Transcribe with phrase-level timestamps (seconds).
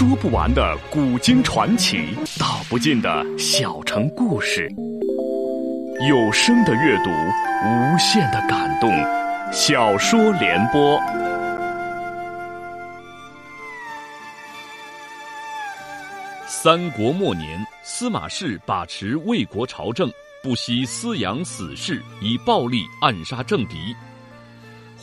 [0.00, 4.66] 说不完的古今传奇，道不尽的小城故事。
[6.08, 8.90] 有声的阅读，无限的感动。
[9.52, 10.98] 小说联播。
[16.46, 20.10] 三国末年，司马氏把持魏国朝政，
[20.42, 23.94] 不惜私养死士，以暴力暗杀政敌。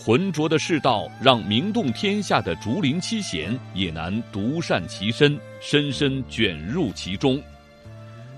[0.07, 7.37] 浑浊的世道，让名动天下的竹林七贤也难独善其身，深深卷入其中。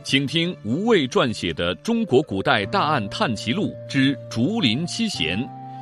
[0.03, 5.38] 请听吴畏撰写的《中国古代大案探奇录之竹林七贤》，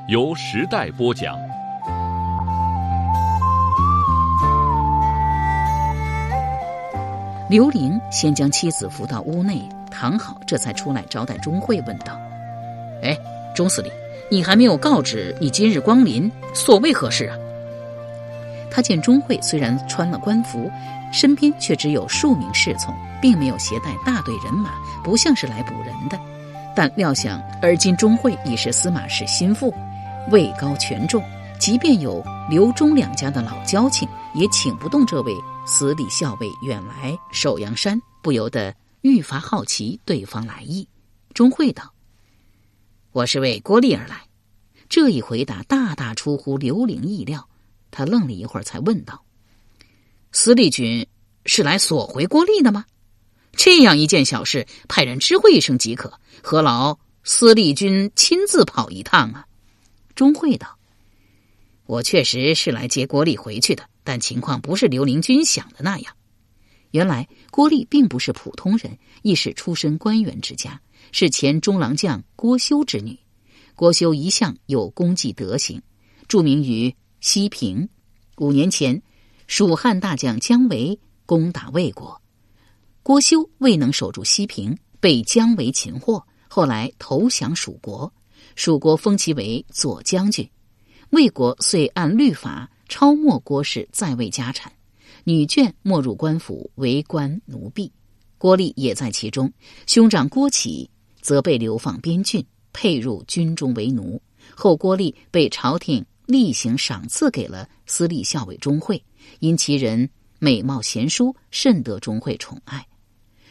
[0.10, 1.38] 由时代播讲。
[7.50, 12.20] 刘玲先将妻子扶到屋内躺好，这才出来招待钟会，问道
[13.02, 13.18] ：“哎，
[13.56, 13.90] 钟司令。”
[14.30, 17.38] 你还没有告知你今日光临，所谓何事啊？
[18.70, 20.70] 他见钟会虽然穿了官服，
[21.12, 24.72] 身边却只有数名侍从，并没有携带大队人马，
[25.04, 26.20] 不像是来捕人的。
[26.76, 29.74] 但料想，而今钟会已是司马氏心腹，
[30.30, 31.24] 位高权重，
[31.60, 35.34] 即便有刘钟两家的老交情，也请不动这位
[35.66, 40.88] 司礼校尉远来首阳山，不由得愈发好奇对方来意。
[41.34, 41.97] 钟会道。
[43.18, 44.28] 我是为郭丽而来，
[44.90, 47.50] 这一回答大大出乎刘玲意料。
[47.90, 49.24] 他愣了一会儿，才问道
[50.32, 51.08] ：“司隶军
[51.44, 52.86] 是来索回郭丽的吗？
[53.54, 59.48] 这样一件小事，派人知会一声即可，何劳司隶军亲自跑一趟啊？”
[60.14, 60.78] 钟会道
[61.88, 66.14] ：“我确实是来接郭丽回去的，但情况不是刘玲君想的那样。
[66.92, 70.80] 原来郭丽并不是普通人，亦是出身官员之家。”
[71.12, 73.18] 是前中郎将郭修之女，
[73.76, 75.82] 郭修一向有功绩德行，
[76.28, 77.88] 著名于西平。
[78.38, 79.02] 五年前，
[79.48, 82.22] 蜀汉大将姜维攻打魏国，
[83.02, 88.14] 郭修未能守住西平，被姜维擒获，后来投降蜀国，
[88.56, 90.48] 蜀国封其为左将军。
[91.12, 94.72] 魏国遂按律法抄没郭氏在位家产，
[95.24, 97.92] 女眷没入官府为官奴婢，
[98.38, 99.52] 郭丽也在其中。
[99.88, 100.90] 兄长郭启。
[101.28, 104.22] 则被流放边郡，配入军中为奴。
[104.56, 109.04] 后郭丽被朝廷例行赏赐给了私立校尉钟会，
[109.40, 112.88] 因其人美貌贤淑，甚得钟会宠爱。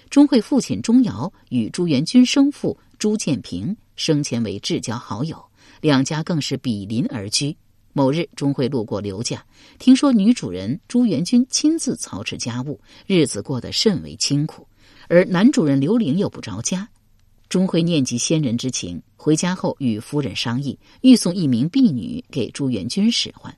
[0.08, 5.44] 钟会父亲钟繇与朱元军生父朱建平生前为至交好友，
[5.82, 7.54] 两家更是比邻而居。
[7.92, 9.44] 某日，钟会路过刘家，
[9.78, 14.66] 听说女主人朱元军亲自操持家务，日子过得甚为清苦，
[15.10, 16.88] 而男主人刘玲又不着家。
[17.48, 23.56] 钟会念及先人之情，回家后与夫人商议，欲送一名婢女给朱元军使唤。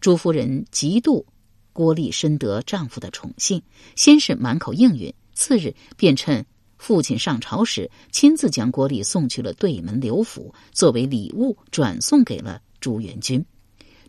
[0.00, 1.24] 朱夫人嫉妒
[1.72, 3.62] 郭丽深得丈夫的宠幸，
[3.96, 6.44] 先是满口应允，次日便趁
[6.76, 13.42] 父亲上朝时，亲自将郭丽送去了对门刘府，作为礼物转送给了朱元军。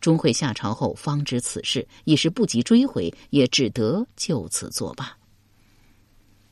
[0.02, 5.18] 钟会下朝后方知此事，已是不及追回，也只得就此作罢。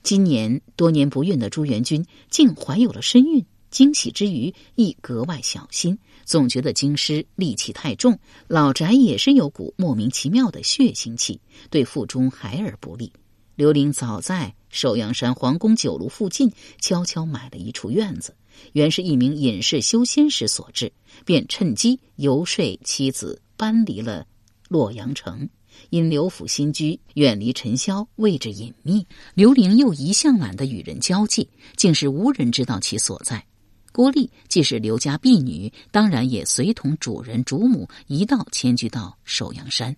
[0.03, 13.11] 今年多年不孕的朱元军竟怀有了身孕，惊喜之余亦格外小心，总觉得京师戾气太重，老宅也是有股莫名其妙的血腥气，对腹中孩儿不利。
[13.55, 18.35] 刘玲早在首阳山皇宫酒楼附近悄悄买了一处院子，
[18.73, 20.91] 原是一名隐士修仙时所制，
[21.25, 24.25] 便趁机游说妻子搬离了
[24.67, 25.47] 洛阳城。
[25.89, 33.43] 因刘府新居远离尘嚣，位置隐秘，刘玲又一向懒得与人交际，竟是无人知道其所在。
[33.91, 39.95] 郭丽既是刘家婢女，当然也随同主人主母一道迁居到首阳山。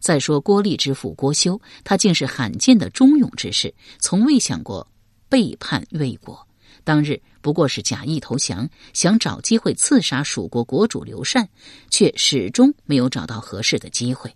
[0.00, 4.86] 再说郭丽之父郭修，他竟是罕见的忠勇之士，从未想过
[5.28, 6.46] 背叛魏国。
[6.84, 11.48] 当日不过是假意投降，想找机会刺杀蜀国国主刘禅，
[11.90, 14.32] 却始终没有找到合适的机会。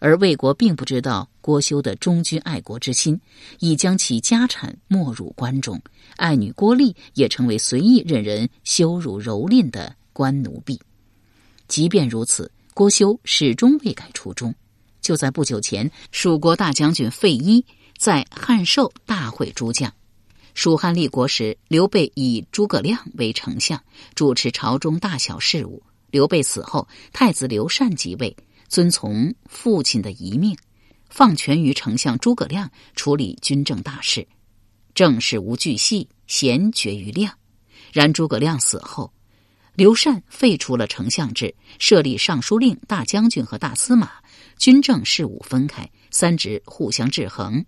[0.00, 3.20] 而魏国并不知道郭修的忠君爱国之心，
[3.58, 5.80] 已将其家产没入关中，
[6.16, 10.80] 爱女郭丽也成为随意任人羞辱蹂躏的官奴婢。
[11.68, 14.54] 即便如此，郭修始终未改初衷。
[15.00, 17.64] 就在不久前，蜀国大将军费祎
[17.98, 19.92] 在汉寿大会诸将。
[20.54, 23.82] 蜀汉立国时，刘备以诸葛亮为丞相，
[24.14, 25.82] 主持朝中大小事务。
[26.10, 28.36] 刘备死后，太子刘禅即位。
[28.72, 30.56] 遵从父亲的遗命，
[31.10, 34.26] 放权于丞相诸葛亮处理军政大事，
[34.94, 37.36] 政事无巨细，贤决于亮。
[37.92, 39.12] 然诸葛亮死后，
[39.74, 44.10] 刘禅废除了丞相制，设立尚书令、大将军和大司马，
[44.56, 47.62] 军政事务分开，三职互相制衡，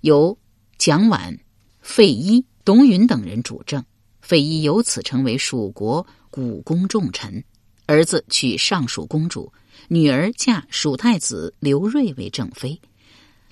[0.00, 0.38] 由
[0.78, 1.38] 蒋琬、
[1.82, 3.84] 费祎、董允等人主政。
[4.22, 7.44] 费祎由此成为蜀国股肱重臣，
[7.84, 9.52] 儿子娶尚蜀公主，
[9.88, 12.80] 女儿嫁蜀太子刘瑞为正妃，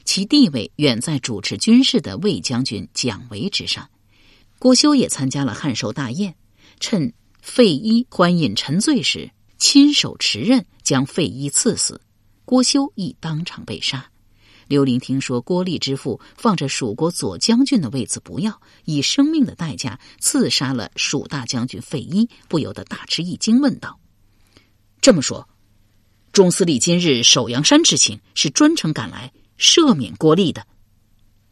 [0.04, 3.88] 其地位远在主持军事的魏将军蒋维之上。
[4.58, 6.34] 郭修也参加了汉寿大宴，
[6.80, 12.00] 趁费祎欢饮沉醉时，亲手持刃将费祎刺死，
[12.44, 14.10] 郭修亦当场被杀。
[14.66, 23.98] 刘伶听说郭立之父放着蜀国左将军的位子不要，以生命的代价刺杀了蜀大将军费祎，不由得大吃一惊，问道
[25.00, 25.48] ：“这么说，
[26.38, 30.64] 钟司礼今日守阳山之行是专程赶来赦免郭立的？”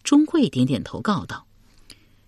[0.04, 1.44] 钟会点点头，告道：“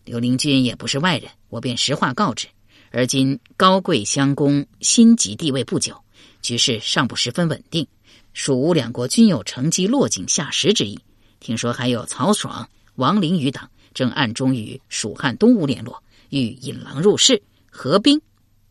[0.04, 2.48] 刘灵君也不是外人，我便实话告知。
[2.90, 6.02] 而今高贵相公新即帝位不久，
[6.42, 7.86] 局势尚不十分稳定。”
[8.34, 10.98] 蜀吴两国均有乘机落井下石之意。
[11.38, 17.40] 听说还有曹爽、王陵余等正暗中与蜀汉东吴联络，欲引狼入室，
[17.70, 18.20] 合兵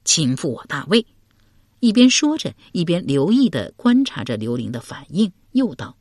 [0.03, 1.05] 侵复我大魏。
[1.79, 5.95] 一边说着，一边留意的观察着刘玲的反应，又道：“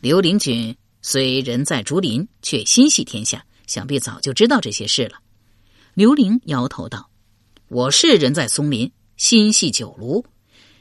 [0.00, 5.18] 刘玲君虽人在竹林，却心系天下，想必早就知道这些事了。”
[5.94, 7.10] 刘玲摇头道
[7.68, 10.24] ：“我是人在松林，心系九庐。”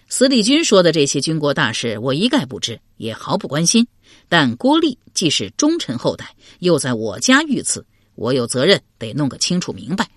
[0.10, 3.88] 司礼军说的这些军国大事，我一概不知，也毫不关心。
[4.28, 10.10] 但郭立既是忠臣后代，又在我家遇刺，我有责任得弄个清楚明白。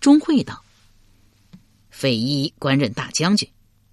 [0.00, 0.64] 钟会道
[2.00, 3.46] ：“费祎官任大将军，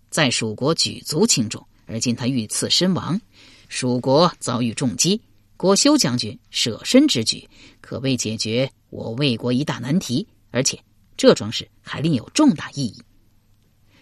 [0.10, 3.20] 在蜀国举足轻重，而今他遇刺身亡，
[3.68, 5.22] 蜀国遭遇重击。
[5.58, 7.46] 郭修将军舍身之举，
[7.82, 10.80] 可谓解决我魏国一大难题，而且
[11.18, 12.96] 这桩事还另有重大意义。”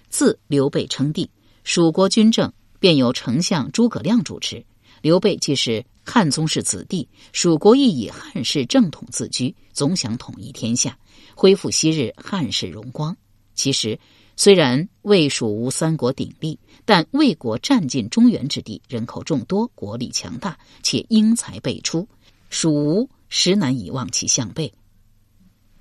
[0.08, 1.28] 自刘备称帝，
[1.64, 4.64] 蜀国军政便由丞相诸葛亮主持。
[5.02, 10.96] 刘备既是汉宗室子弟，蜀国亦以汉室正统自居，总想统一天下，
[11.34, 13.18] 恢复昔日汉室荣光。
[13.56, 14.00] 其实，
[14.36, 22.08] 虽然魏蜀吴三国鼎立，但魏国占尽中原之地，人口众多，国力强大，且英才辈出，
[22.50, 24.72] 蜀吴实难以望其项背。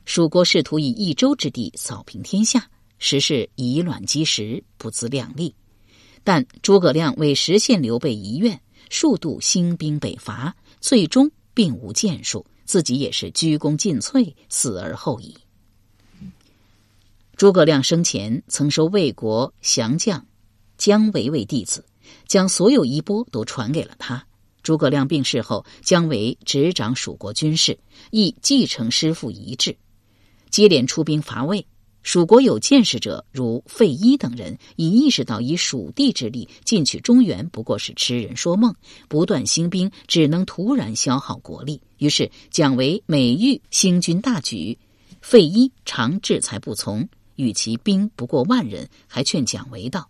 [0.05, 2.71] 蜀国试图以一州之地扫平天下。
[3.01, 5.55] 实是以卵击石，不自量力。
[6.23, 15.37] 但诸葛亮为实现刘备遗愿，数度兴兵北伐，最终并无建树，自己也是鞠躬尽瘁，死而后已。
[17.37, 20.25] 诸葛亮生前曾收魏国降将
[20.79, 21.85] 姜维为弟子，
[22.29, 24.25] 将所有衣钵都传给了他。
[24.63, 27.77] 诸葛亮病逝后，姜维执掌蜀国军事，
[28.13, 29.77] 亦继承师父遗志，
[30.49, 31.67] 接连出兵伐魏。
[32.05, 38.75] 蜀国有见识者，如费祎等人，已意识到以蜀地之力进取中原不过是痴人说梦，
[39.09, 41.81] 不断兴兵只能突然消耗国力。
[41.99, 44.79] 于是蒋维每遇兴军大举，
[45.21, 50.09] 费祎常制裁不从，与其兵不过万人，还劝蒋维道：“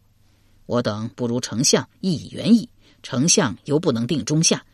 [0.66, 2.68] 我等不如丞相亦已远矣，
[3.02, 4.64] 丞相犹不能定中下，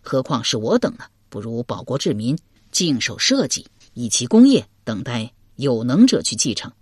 [0.00, 1.04] 何况是我等呢？
[1.28, 2.38] 不如保国治民，
[2.70, 3.64] 静守社稷，
[3.94, 6.72] 以其功业等待。”有能者去继承，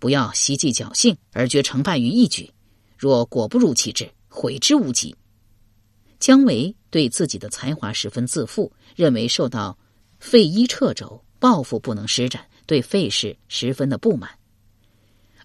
[0.00, 2.50] 不要袭击侥幸而决成败于一举。
[2.98, 5.14] 若果不如其志，悔之无及。
[6.18, 9.78] 姜维对自己的才华十分自负，认为受到
[10.18, 14.28] 费祎掣肘，抱负不能施展，对费氏十分的不满。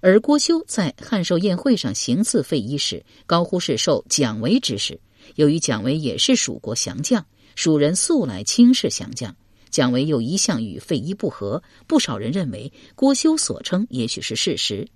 [0.06, 5.00] 而郭修在汉寿宴会上行刺费祎时，高呼是受蒋维指使。
[5.34, 9.36] 由于蒋维也是蜀国降将，蜀人素来轻视降将。
[9.72, 14.88] 蒋维又一向与费祎不和，不少人认为郭修所称也许是事实。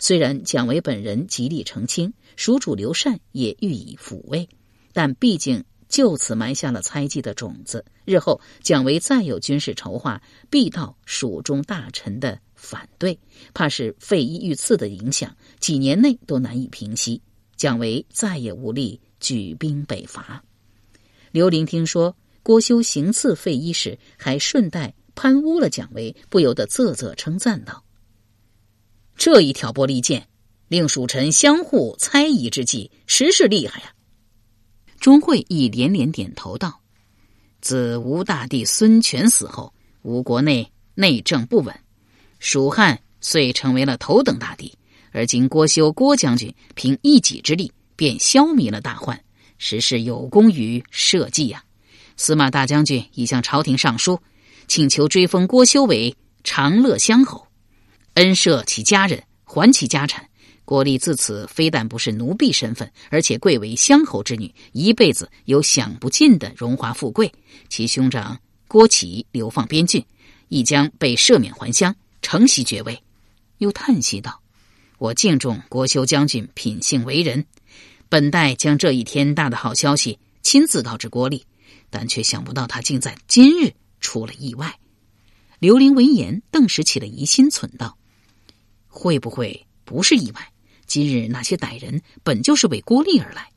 [0.00, 4.48] 虽然蒋维本人极力澄清，蜀主刘禅也予以抚慰，
[4.92, 7.84] 但毕竟就此埋下了猜忌的种子。
[8.04, 10.20] 日后蒋维再有军事筹划，
[10.50, 13.18] 必到蜀中大臣的反对，
[13.54, 17.22] 怕是费祎遇刺的影响，几年内都难以平息。
[17.56, 20.42] 蒋维再也无力举兵北伐。
[21.30, 22.16] 刘伶听说。
[22.46, 27.82] 郭修行刺费祎时，还顺带攀污了蒋维，不由得啧啧称赞道
[29.18, 30.28] ：“这一挑拨离间，
[30.68, 33.92] 令蜀臣相互猜疑之际，实是厉害呀。”
[35.00, 36.80] 钟会亦连连点头道
[37.60, 41.74] ：“自吴大帝孙权死后，吴国内内政不稳，
[42.38, 44.72] 蜀汉遂成为了头等大敌。
[45.12, 49.18] 而今郭修郭将军凭一己之力，便消弭了大患，
[49.56, 51.64] 实是有功于社稷呀。”
[52.18, 54.18] 司马大将军已向朝廷上书，
[54.68, 56.14] 请求追封郭修为
[56.44, 57.46] 长乐乡侯，
[58.14, 60.26] 恩赦其家人，还其家产，
[60.64, 67.30] 郭丽自此非但不是奴婢身份，而且贵为乡侯之女，一辈子有享不尽的荣华富贵。
[67.68, 70.04] 其兄长郭启流放边郡，
[70.48, 71.94] 亦将被赦免还乡，
[72.26, 73.00] 承袭爵位。
[73.58, 74.42] 又叹息道
[74.98, 77.46] ：“我敬重郭修将军品性为人，
[78.08, 81.46] 本待将这一天大的好消息亲自告知郭丽，
[81.88, 84.76] 但却想不到他竟在今日出了意外。”
[85.60, 87.96] 刘玲闻言，顿时起了疑心，忖道
[88.88, 90.52] ：“会不会不是意外？”
[90.84, 93.52] 今日那些歹人本就是为郭丽而来，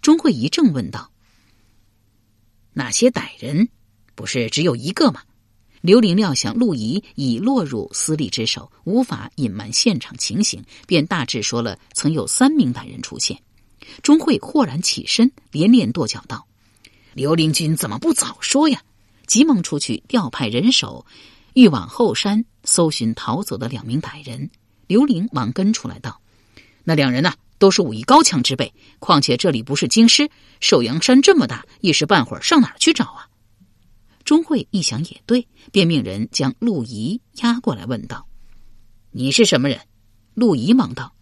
[0.00, 1.12] 钟会一怔问道
[2.72, 3.68] ：“那些歹人
[4.14, 5.20] 不是只有一个吗？”
[5.88, 13.40] 刘玲料想陆仪已落入私利之手，无法隐瞒现场情形，便大致说了曾有三名歹人出现。
[14.02, 16.46] 钟会豁然起身，连连跺脚道
[17.16, 18.82] ：“刘灵君怎么不早说呀？”
[19.26, 21.06] 急忙出去调派人手，
[21.54, 24.50] 欲往后山搜寻逃走的两名歹人。
[24.88, 26.20] 刘玲忙跟出来道。
[26.84, 28.70] 那两人呢，都是武艺高强之辈。
[28.98, 30.28] 况且这里不是京师，
[30.60, 33.27] 寿阳山这么大，一时半会儿上哪儿去找啊？
[34.28, 38.28] 钟会一想也对，便命人将陆仪押过来，问道
[39.10, 39.80] ：“你是什么人？”
[40.36, 41.14] 陆仪忙道：“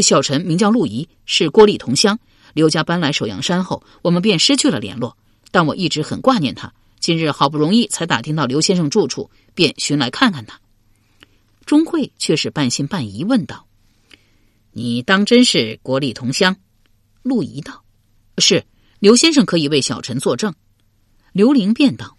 [0.00, 2.18] 小臣名叫陆仪，是郭丽同乡。
[2.54, 5.18] 刘家搬来首阳山后，我们便失去了联络。
[5.50, 6.72] 但我一直很挂念他。
[6.98, 10.58] 今日好不容易才打听到刘先生住处，便寻来看看他。”
[11.66, 13.66] 钟会却是半信半疑，问道。
[14.72, 16.56] 你当真是国力同乡？
[17.22, 17.84] 陆仪道
[18.40, 18.64] ：“是，
[19.00, 20.54] 刘先生可以为小臣作证。”
[21.32, 22.16] 刘玲便道：“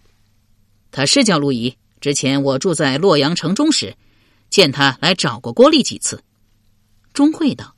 [0.90, 1.76] 他是叫陆仪。
[2.00, 3.96] 之前我住在洛阳城中时，
[4.48, 6.22] 见他来找过郭丽几次。”
[7.12, 7.74] 钟会道：“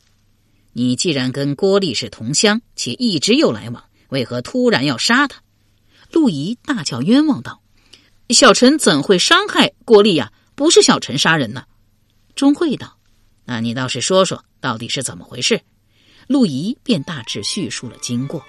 [0.73, 5.42] 你既然跟郭丽是同乡，且一直有来往，为何突然要杀他？”
[6.12, 7.62] 陆仪大叫冤枉道
[8.31, 10.33] ：“小臣怎会伤害郭丽呀？
[10.54, 11.64] 不是小臣杀人呢。”
[12.37, 12.99] 钟会道
[13.45, 15.61] ：“那你倒是说说。”到底是怎么回事？
[16.28, 18.47] 陆仪便大致叙述了经过。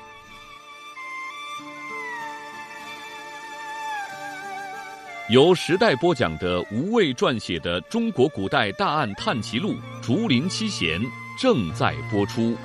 [5.30, 11.00] 由时代播讲的吴畏撰写的《中国古代大案探奇录·竹林七贤》
[11.42, 12.58] 正在播出。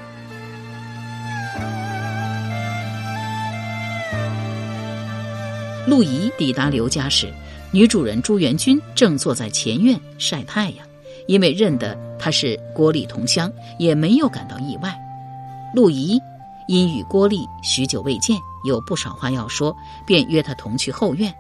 [5.87, 7.33] 陆仪抵达刘家时，
[7.71, 10.85] 女主人朱元君正坐在前院晒太阳。
[11.29, 14.93] 因为认得他是郭丽同乡，也没有感到意外。
[15.75, 16.19] 陆仪
[16.67, 21.33] 因与郭丽许久未见，有不少话要说，便约他同去后院。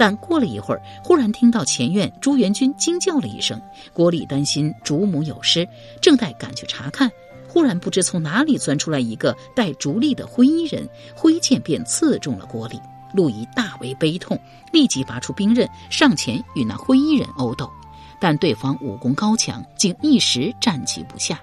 [0.00, 3.60] 但过了一会儿，忽然听到前院朱元军惊叫了一声。
[3.92, 5.68] 郭丽担心主母有失，
[6.00, 7.12] 正待赶去查看，
[7.46, 12.80] 忽然不知从哪里钻出来一个带竹笠的灰衣人，挥剑便刺中了郭丽。
[13.12, 14.40] 陆仪大为悲痛，
[14.72, 17.70] 立即拔出兵刃，上前与那灰衣人殴斗。
[18.18, 21.38] 但对方武功高强，竟一时站骑不下。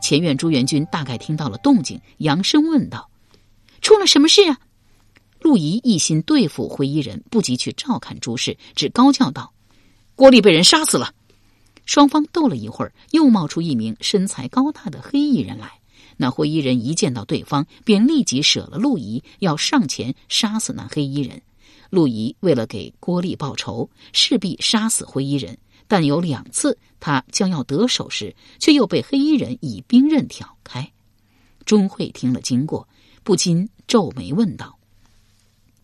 [0.00, 3.10] 前院朱元军大概听到了动静，扬声问道
[3.82, 4.56] ：“出了什么事啊？”
[5.50, 9.52] 陆仪一心对付灰衣人，不及去照看朱氏，只高叫道
[10.14, 11.12] ：“郭丽被人杀死了！”
[11.84, 15.72] 双方斗了一会儿，又冒出一名身材高大的黑衣人来。
[16.16, 21.42] 那灰衣人一见到对方，便立即舍了陆仪，要上前杀死那黑衣人。
[21.90, 25.58] 陆仪为了给郭丽报仇，势必杀死灰衣人。
[25.88, 30.88] 但有两次，他将要得手时，却又被黑衣人以兵刃挑开。
[31.64, 32.86] 钟会听了经过，
[33.24, 34.78] 不禁皱眉问道：“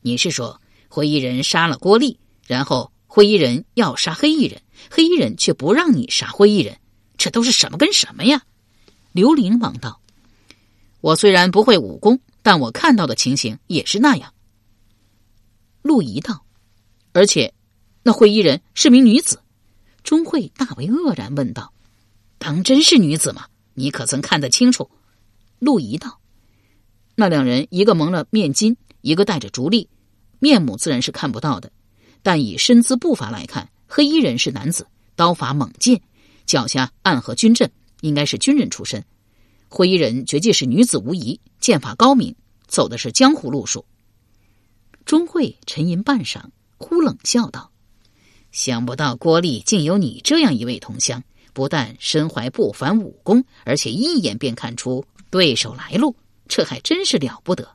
[0.07, 6.79] 你是说灰衣人杀了郭丽，然后灰衣人要杀黑衣人，黑衣人却不让你杀灰衣人？
[7.19, 8.41] 这都是什么跟什么呀？”
[9.11, 10.01] 刘玲忙道
[11.03, 14.33] ：“我虽然不会武功，但我看到的情形也是那样。”
[15.83, 16.47] 陆仪道
[17.13, 17.53] ：“而且，
[18.05, 19.41] 那灰衣人是名女子。”
[20.05, 21.73] 钟会大为愕然，问道
[22.39, 23.47] ：“当真是女子吗？
[23.75, 24.89] 你可曾看得清楚？”
[25.59, 26.21] 陆仪道
[27.17, 29.89] ：“那两人，一个蒙了面巾，一个戴着竹笠，
[30.39, 31.71] 面目自然是看不到的。
[32.23, 36.01] 但以身姿步伐来看，黑衣人是男子，刀法猛健，
[36.45, 39.05] 脚下暗合军阵，应该是军人出身。
[39.69, 42.35] 灰衣人绝技是女子无疑，剑法高明，
[42.67, 43.85] 走的是江湖路数。”
[45.07, 46.41] 钟会沉吟半晌，
[46.79, 47.71] 忽冷笑道。
[48.51, 56.17] 想不到郭丽竟有你这样一位同乡，不但身怀不凡武功，而且一眼便看出对手来路，
[56.49, 57.69] 这还真是了不得。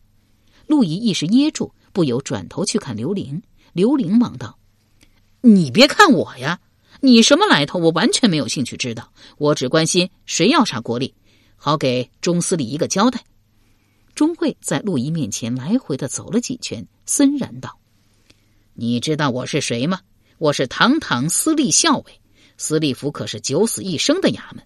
[0.68, 3.42] 陆仪一时噎住，不由转头去看刘玲。
[3.74, 4.58] 刘玲忙道
[5.42, 6.60] ：“你别看我呀，
[7.00, 7.80] 你什么来头？
[7.80, 9.14] 我完全没有兴趣知道。
[9.38, 11.14] 我只关心谁要杀郭丽，
[11.56, 13.24] 好给钟司礼一个交代。”
[14.14, 17.80] 钟会在陆仪面前来回的走了几圈，森然道
[18.76, 20.02] ：“你知道我是谁吗？”
[20.38, 22.20] 我是堂堂司隶校尉，
[22.58, 24.66] 司隶府可是九死一生的衙门，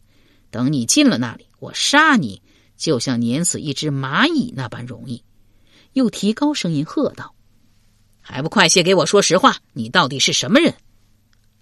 [0.50, 2.42] 等你进了那里，我杀你
[2.78, 5.22] 就像碾死一只蚂蚁那般容易。”
[5.96, 7.34] 又提高声音喝道
[8.20, 9.58] ：“还不快些给我说实话！
[9.72, 10.76] 你到底是什么人？”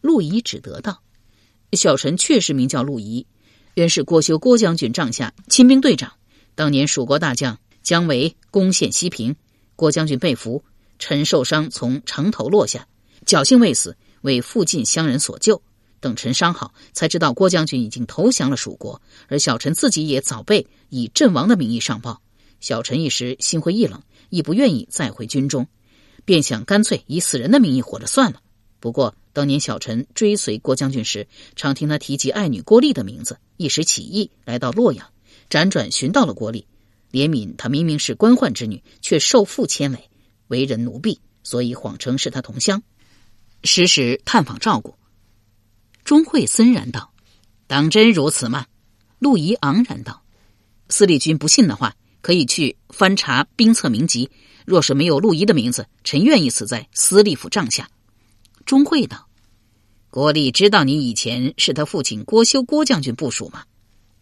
[0.02, 1.04] 陆仪只得道
[1.74, 3.28] ：“小臣确实名叫陆仪，
[3.76, 6.12] 原是郭修郭将军帐下亲兵队长。
[6.56, 9.36] 当年蜀国大将姜维攻陷西平，
[9.76, 10.64] 郭将军被俘，
[10.98, 12.88] 臣受伤从城头落下，
[13.28, 15.62] 侥幸未死，为附近乡人所救。
[16.00, 22.20] 等臣伤好，才知道郭将军已经投降了蜀国，而小臣自己也早被以阵亡的名义上报。
[22.60, 24.02] 小臣一时心灰意冷，
[24.34, 25.68] 亦不愿意再回军中，
[26.26, 28.42] 便想干脆以死人的名义活着算了。
[28.80, 35.10] 不过。”当年小臣追随郭将军时，常听他提及爱女郭丽的名字，一时起意来到洛阳，
[35.50, 36.68] 辗转寻到了郭丽，
[37.12, 40.12] 怜悯她明明是官宦之女，却受父牵累，
[40.50, 42.84] 为人奴婢，所以谎称是他同乡，
[43.64, 44.94] 时时探访照顾。
[46.04, 47.12] 钟会森然道
[47.66, 48.68] ：“当真如此吗？”
[49.18, 50.22] 陆仪昂然道
[50.90, 54.32] ：“司礼君不信的话，可以去翻查兵册名籍，
[54.66, 57.88] 若是没有陆仪的名字，臣愿意死在司隶府帐下。”
[58.66, 59.28] 钟会道
[60.10, 63.66] ：“郭立知道你以前是他父亲郭修郭将军部署吗？”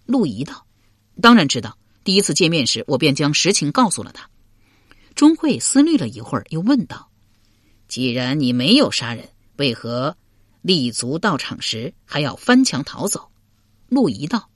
[0.08, 0.66] 陆仪道
[1.22, 1.78] ：“当然知道。
[2.04, 4.28] 第一次见面时，我便将实情告诉了他。”
[5.14, 7.12] 钟会思虑了一会儿，又问道
[7.88, 10.18] ：“既然你没有杀人，为何
[10.64, 13.30] 立足到场时还要翻墙逃走？”
[13.90, 14.50] 陆仪道：“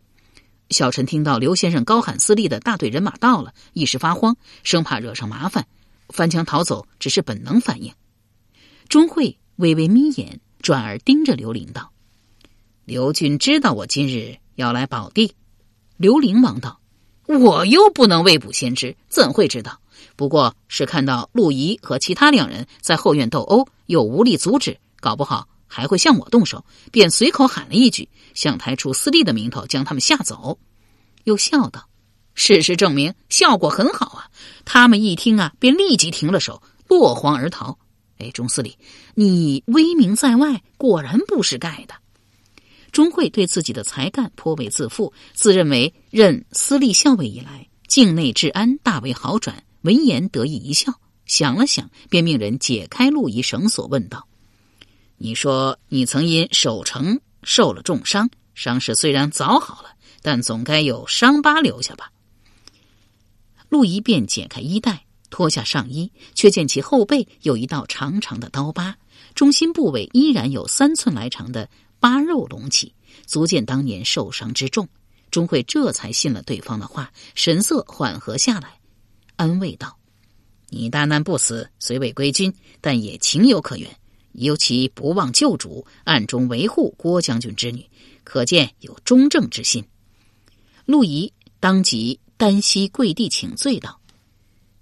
[0.70, 5.68] 小陈听到刘先生高喊‘私立的大队人马到了’，一时发慌，生怕惹上麻烦，
[6.10, 7.94] 翻墙逃走只是本能反应。”
[8.90, 9.38] 钟会。
[9.58, 11.94] 微微眯眼，转而盯着刘玲道
[12.84, 15.34] ：“刘军知道我今日要来保地。”
[15.96, 16.82] 刘玲忙道
[17.26, 19.80] ：“我又不能未卜先知，怎会知道？
[20.18, 30.60] 不过是看到陆仪和其他两人在后院斗殴，又无力阻止，搞不好还会向我动手，便随口喊了一句，想抬出私利的名头将他们吓走。”
[31.26, 31.90] 又笑道
[32.36, 34.30] ：“事实证明，效果很好啊！
[34.64, 37.78] 他们一听啊，便立即停了手，落荒而逃。”
[38.18, 38.78] 哎，钟司礼，
[39.14, 41.96] 你威名在外，果然不是盖的。
[42.92, 49.64] 钟会对自己的才干颇为自负，自认为任司隶校尉以来，境内治安大为好转。
[49.82, 50.94] 闻言得意一笑，
[51.26, 54.26] 想了想，便命人解开陆仪绳索，问道
[55.18, 59.90] ：“你说你曾因守城受了重伤，伤势虽然早好了，
[60.22, 62.12] 但总该有伤疤留下吧？”
[63.70, 65.02] 陆仪便解开衣带。
[65.32, 68.96] 脱下上衣，却见其后背有一道长长的刀疤，
[69.34, 71.68] 中心部位依然有三寸来长的
[72.00, 72.94] 疤肉隆起，
[73.26, 74.88] 足见当年受伤之重。
[75.32, 78.80] 钟会这才信了对方的话，神色缓和下来，
[79.36, 79.98] 安慰道
[80.70, 83.94] ：“你大难不死，虽未归军，但也情有可原。
[84.38, 87.86] 尤其不忘救主，暗中维护郭将军之女，
[88.24, 89.84] 可见有忠正之心。”
[90.86, 94.00] 陆仪当即单膝跪地请罪道。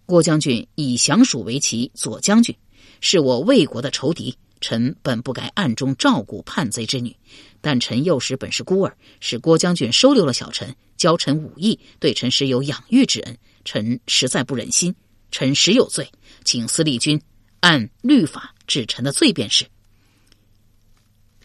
[0.05, 2.53] 郭将军以降蜀为旗，左将军
[2.99, 7.15] 是我魏国的仇敌，臣本不该暗中照顾叛贼之女，
[7.61, 14.93] 但臣幼时本是孤儿，是郭将军收留了小臣，教臣武艺，对臣实有养育之恩，臣实在不忍心，
[15.31, 16.09] 臣实有罪，
[16.43, 17.19] 请司隶军
[17.61, 19.65] 按律法治臣的罪便是。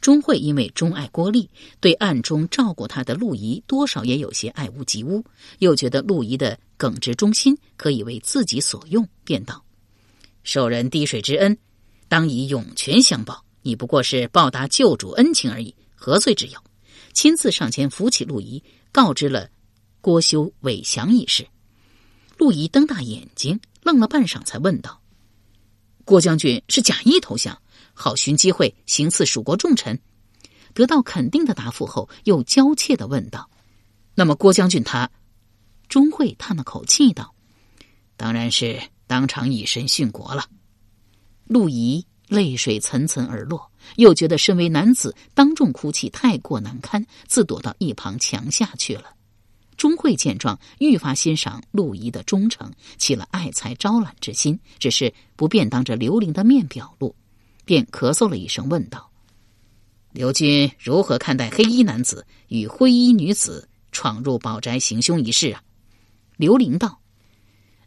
[0.01, 1.51] 钟会因为钟爱郭丽，
[1.81, 5.25] 对暗中照顾他的陆仪多少也有些爱屋及乌，
[5.59, 9.65] 又觉得陆仪的耿直忠心可以为自己所用，便道
[10.45, 11.59] ：“受人滴水之恩，
[12.09, 13.45] 当以涌泉相报。
[13.63, 16.59] 你不过是报答救主恩情而已，何罪之有？”
[17.13, 19.51] 亲自上前扶起陆仪，告知了
[20.01, 21.45] 郭修韦降一事。
[22.39, 24.98] 陆仪瞪大眼睛，愣了半晌，才问道
[26.09, 27.61] ：“郭将军是假意投降？”
[27.93, 30.01] 好寻机会行刺蜀国重臣，
[30.73, 33.51] 得到肯定的答复后，又娇怯的问道
[34.15, 35.11] ：“那么郭将军他？”
[35.89, 37.35] 钟会叹了口气道
[38.17, 40.47] ：“当然是当场以身殉国了。”
[41.45, 49.13] 陆仪泪水涔涔而落，又觉得身为男子当众哭泣太过难堪，自躲到一旁墙下去了。
[49.79, 57.15] 钟会见状，愈发欣赏陆仪的忠诚，起了爱才招揽之心，只是不便当着刘玲的面表露。
[57.65, 59.11] 便咳嗽了一声，问道
[60.13, 65.63] ：“刘军如何看待黑衣男子与灰衣女子闯入宝宅行凶一事啊？”
[66.37, 66.99] 刘玲道：“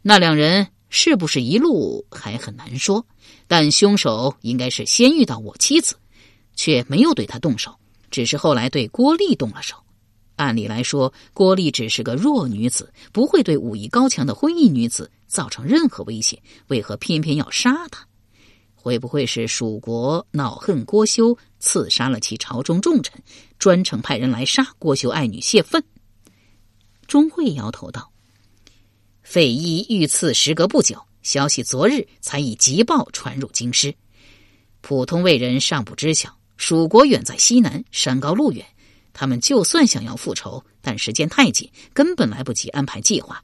[0.02, 3.04] 那两人是不是一路还很难说，
[3.46, 5.96] 但凶手应该是先遇到我妻子，
[6.54, 7.74] 却没有对他动手，
[8.10, 9.76] 只是后来对郭丽动了手。
[10.42, 18.06] 按理来说，郭丽只是个弱女子，不会对武艺高强的灰衣女子造成任何威胁，为何偏偏要杀她？”
[18.74, 23.22] 会不会是蜀国恼恨郭修，刺杀了其朝中重臣，
[23.56, 25.84] 专程派人来杀郭修爱女泄愤？
[27.06, 28.10] 钟会摇头道
[29.22, 33.94] ：“费祎遇刺时隔不久，消息昨日才以急报传入京师，
[34.80, 36.36] 普通卫人尚不知晓。
[36.56, 38.64] 蜀国远在西南，山高路远，
[39.12, 43.42] 他们就算想要复仇，但时间太紧，根本来不及安排计划。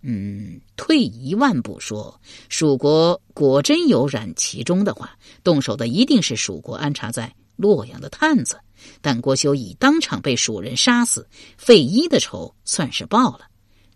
[0.00, 8.60] 嗯，退一万步说，蜀国果真有染其中的话，动手的一定是蜀国安插在洛阳的探子。
[9.00, 13.40] 但郭修已当场被蜀人杀死，费祎的仇算是报了。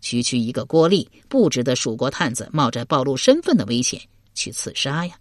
[0.01, 4.01] 区区一个郭立，不值得蜀国探子冒着暴露身份的危险
[4.35, 5.15] 去刺杀呀。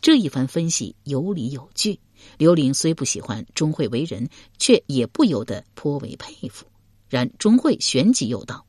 [0.00, 2.00] 这一番分析有理有据。
[2.38, 6.66] 刘玲虽不喜欢钟会为人，却也不由得颇为佩服。
[7.08, 8.64] 然钟会旋即又道：“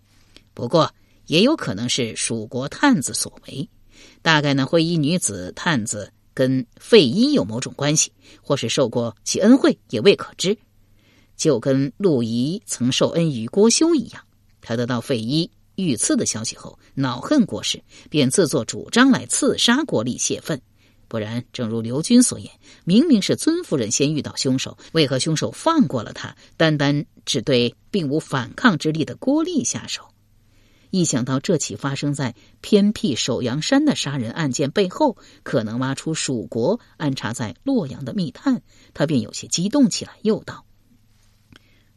[0.53, 0.93] 不过
[1.27, 3.69] 也有可能是蜀国探子所为，
[4.21, 8.11] 大概呢会以女子探子跟费祎有某种关系，
[8.41, 10.57] 或是受过其恩惠，也未可知。
[11.37, 14.21] 就跟陆仪曾受恩于郭修一样，
[14.61, 20.61] 他得到费祎遇刺的消息后，恼恨郭氏，便自作主张来刺杀郭立泄愤。”
[21.13, 22.52] 不然，正如刘军所言，
[22.86, 30.10] 明明是尊夫人先遇到凶手，为何凶手放过了他，单单只对并无反抗之力的郭丽下手？
[30.89, 38.63] 一想到这起发生在偏僻首阳山的杀人案件背后，可能挖出蜀国安插在洛阳的密探，
[38.95, 40.65] 他便有些激动起来，又道：“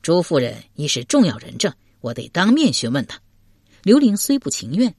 [0.02, 3.18] 朱夫人已是重要人证，我得当面询问他。”
[3.82, 4.94] 刘玲虽不情愿，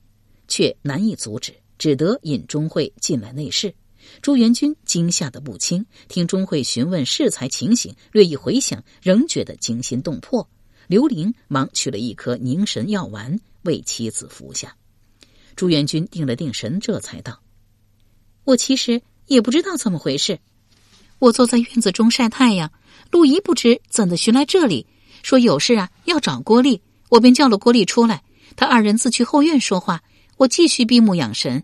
[0.48, 3.76] 却难以阻止，只得引钟会进来内室。
[4.22, 10.50] 朱元军惊吓得不轻，听钟会询问适才情形，略一回想，仍觉得惊心动魄。
[10.88, 14.76] 刘玲忙取了一颗凝神药丸为妻子服下。
[15.56, 17.42] 朱元军定了定神，这才道
[18.44, 20.40] ：“我其实也不知道怎么回事。
[21.20, 22.72] 我坐在院子中晒太阳，
[23.12, 24.88] 陆仪不知怎的寻来这里，
[25.24, 26.82] 说有事啊，要找郭丽。
[27.10, 28.24] 我便叫了郭丽出来，
[28.56, 30.04] 他二人自去后院说话，
[30.38, 31.64] 我继续闭目养神。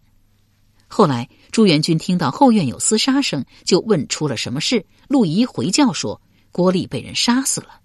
[0.88, 4.88] 后来。”朱元军听到后院有厮杀声，就问出了什么事。
[5.08, 6.20] 陆仪回叫说
[6.52, 7.80] 郭丽被人杀死了。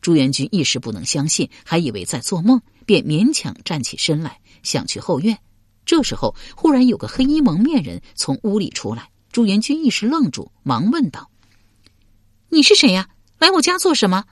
[0.00, 5.38] 朱元军一时不能相信，还以为在做梦，便勉强站起身来，想去后院。
[5.84, 9.10] 这时候，忽然有个黑衣蒙面人从屋里出来。
[9.30, 11.30] 朱元军一时愣住，忙问道
[12.48, 13.10] ：“你是谁呀？
[13.38, 14.24] 来我家做什么？”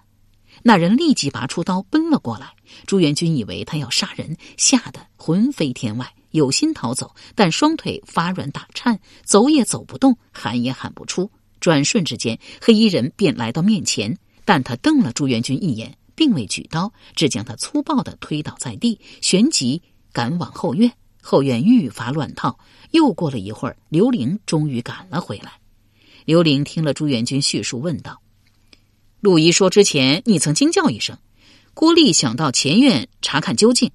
[0.64, 2.54] 那人立即拔出刀奔了过来。
[2.86, 6.14] 朱元军以为他要杀人，吓得魂飞天外。
[6.30, 11.30] 有心逃走，但双腿发软打颤，走也走不动，喊也喊不出。
[11.60, 20.90] 转瞬之间，黑衣人便来到面前，但他瞪了朱元军一眼，并未举刀，只将他粗暴的推倒在地，旋即赶往后院。
[21.22, 22.58] 后院愈发乱套。
[22.92, 25.52] 又过了一会儿，刘玲终于赶了回来。
[26.24, 28.20] 刘玲听了朱元军叙述，问道
[29.20, 31.18] ：“陆仪说之前你曾惊叫一声，
[31.74, 33.90] 郭丽想到前院查看究竟。”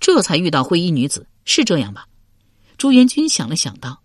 [0.00, 2.06] 这才遇到灰衣女子，是这样吧？
[2.76, 4.00] 朱元军想了想道：“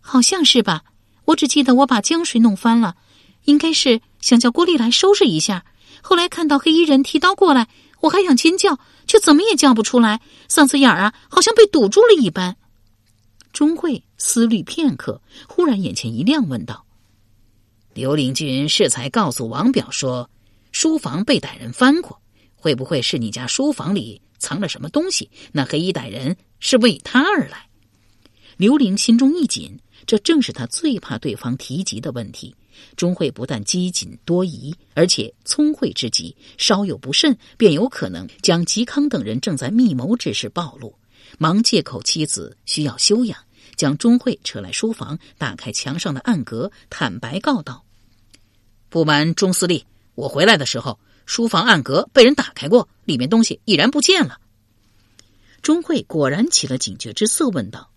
[0.00, 0.84] 好像是吧。
[1.24, 2.96] 我只记得我把江水弄翻了，
[3.44, 5.64] 应该是想叫郭丽来收拾一下。
[6.00, 7.68] 后来看到黑衣人提刀过来，
[8.00, 12.56] 我还想尖叫，却怎么也叫不出来，嗓子眼儿啊，好像被堵住了一般。”
[13.52, 16.86] 钟会思虑片刻，忽然眼前一亮，问道
[17.92, 20.30] ：“刘灵君适才告诉王表说，
[20.70, 22.20] 书房被歹人翻过，
[22.54, 25.30] 会不会是你家书房里？”藏了什么东西？
[25.52, 27.66] 那黑衣歹人是为他而来。
[28.56, 32.54] 刘玲心中一紧，这正是他最怕对方提及的问题。
[32.96, 40.94] 钟会不但机警多疑，而且聪慧之极，稍有不慎，便有可能将嵇康等人正在密谋之事暴露。
[41.38, 43.38] 忙借口妻子需要休养，
[43.76, 47.84] 将钟会扯来书房，打开墙上的暗格，坦白告道
[48.88, 54.40] ：“不瞒钟司令，我回来的时候。”书房暗格被人打开过，里面东西已然不见了。
[55.60, 57.90] 钟会果然起了警觉之色，问道：“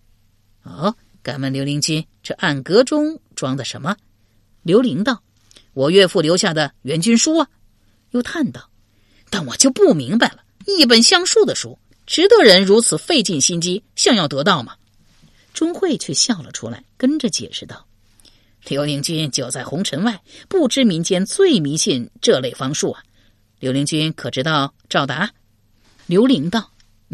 [0.63, 3.96] 哦，敢问刘灵君，这暗格中装的什么？”
[4.63, 5.24] 刘玲道
[5.72, 7.48] ：“我岳父留下的援军书啊。”
[8.12, 8.70] 又叹道
[9.32, 14.76] ：“但我就不明白了，一本相术的书，值得人如此费尽心机想要得到吗？”
[15.54, 17.88] 钟会却笑了出来，跟着解释道
[18.67, 23.02] ：“刘灵君久在红尘外，不知民间最迷信这类方术啊。”
[23.62, 25.30] 刘灵君可知道赵达？
[26.08, 26.71] 刘玲道：“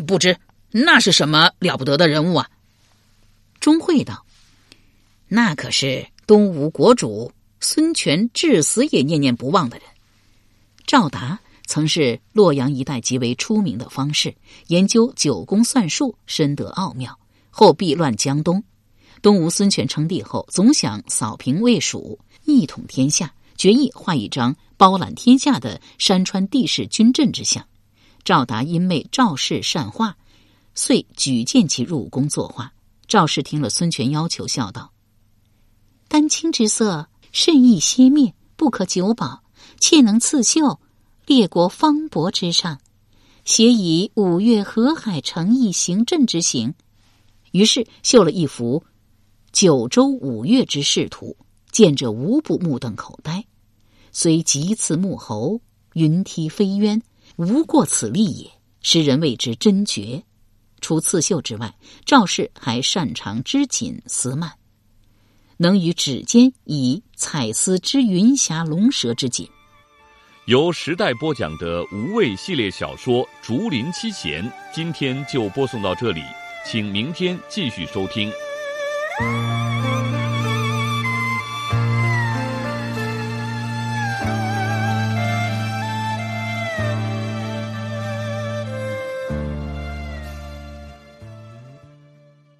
[0.07, 0.37] 不知，
[0.71, 2.49] 那是什么了不得的人物啊？”
[3.59, 4.25] 钟会道
[5.27, 9.85] ：“那可是东吴国主孙权至死也念念不忘的人。
[10.85, 14.33] 赵达曾是洛阳一带极为出名的方士，
[14.67, 17.19] 研究九宫算术，深得奥妙。
[17.49, 18.63] 后避乱江东，
[19.21, 27.67] 东吴孙权称帝后，总想扫平魏蜀，一统天下。”决意画一张包揽天下的山川地势军阵之像，
[28.23, 30.15] 赵达因妹赵氏善画，
[30.75, 32.71] 遂举荐其入宫作画。
[33.07, 34.91] 赵氏听了孙权要求，笑道
[36.07, 39.43] ：“丹青之色，甚易熄灭，不可久保，
[39.79, 40.79] 妾能刺绣，
[41.25, 42.79] 列国方伯之上。
[43.45, 46.75] 写以五岳河海城邑行阵之形。”
[47.51, 48.83] 于是绣了一幅
[49.53, 51.37] 九州五岳之仕图，
[51.77, 53.45] 见者无不目瞪口呆。
[54.11, 55.61] 虽极次木侯，
[55.93, 57.03] 云梯飞渊，
[57.35, 58.49] 无过此例也。
[58.81, 60.23] 诗人谓之真绝。
[60.81, 64.49] 除刺绣之外，赵氏还擅长织锦丝幔，
[65.57, 69.47] 能于指尖以彩丝织云霞龙蛇之锦。
[70.47, 76.23] 由时代播讲的无畏系列小说《竹林七贤》，今天就播送到这里，
[76.65, 78.31] 请明天继续收听。